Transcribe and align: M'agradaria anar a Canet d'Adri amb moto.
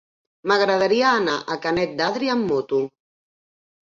M'agradaria 0.51 1.11
anar 1.17 1.35
a 1.55 1.57
Canet 1.65 1.93
d'Adri 1.99 2.31
amb 2.37 2.47
moto. 2.53 2.81